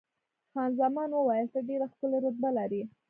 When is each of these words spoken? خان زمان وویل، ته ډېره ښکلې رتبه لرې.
خان 0.51 0.69
زمان 0.81 1.09
وویل، 1.13 1.47
ته 1.53 1.59
ډېره 1.67 1.85
ښکلې 1.91 2.17
رتبه 2.25 2.49
لرې. 2.57 2.81